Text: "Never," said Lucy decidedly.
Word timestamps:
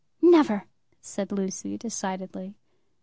"Never," 0.19 0.65
said 0.99 1.31
Lucy 1.31 1.77
decidedly. 1.77 2.55